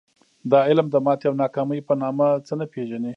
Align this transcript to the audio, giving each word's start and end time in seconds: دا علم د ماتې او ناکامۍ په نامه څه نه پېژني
دا 0.51 0.59
علم 0.69 0.87
د 0.91 0.95
ماتې 1.05 1.25
او 1.29 1.35
ناکامۍ 1.43 1.79
په 1.87 1.93
نامه 2.01 2.27
څه 2.47 2.53
نه 2.59 2.65
پېژني 2.73 3.09